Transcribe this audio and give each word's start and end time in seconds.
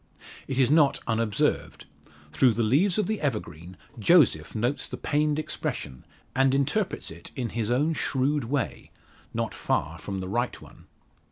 It 0.47 0.57
is 0.57 0.71
not 0.71 0.99
unobserved. 1.05 1.85
Through 2.31 2.53
the 2.53 2.63
leaves 2.63 2.97
of 2.97 3.05
the 3.05 3.21
evergreen 3.21 3.77
Joseph 3.99 4.55
notes 4.55 4.87
the 4.87 4.97
pained 4.97 5.37
expression, 5.37 6.05
and 6.35 6.55
interprets 6.55 7.11
it 7.11 7.29
in 7.35 7.49
his 7.49 7.69
own 7.69 7.93
shrewd 7.93 8.45
way 8.45 8.89
not 9.31 9.53
far 9.53 9.99
from 9.99 10.19
the 10.19 10.27
right 10.27 10.59
one. 10.59 10.85